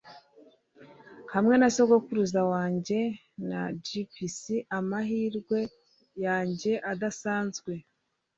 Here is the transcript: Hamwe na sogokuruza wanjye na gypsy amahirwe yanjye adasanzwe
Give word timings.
Hamwe 1.33 1.55
na 1.61 1.69
sogokuruza 1.75 2.41
wanjye 2.53 2.99
na 3.49 3.61
gypsy 3.85 4.57
amahirwe 4.77 5.59
yanjye 6.25 6.71
adasanzwe 6.91 7.73